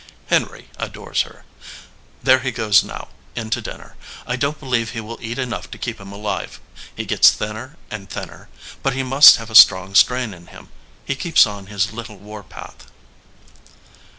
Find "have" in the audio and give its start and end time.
9.37-9.51